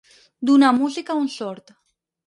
[0.49, 1.73] Donar música a un sord.